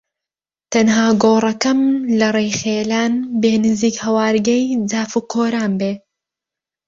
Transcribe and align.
تەنها 0.71 1.07
گۆڕەکەم 1.23 1.79
لە 2.19 2.27
ڕێی 2.35 2.51
خیڵان 2.59 3.13
بێ 3.41 3.53
نزیک 3.65 3.95
هەوارگەی 4.05 4.63
جاف 4.91 5.11
و 5.17 5.19
کۆران 5.31 5.71
بێ 5.79 5.93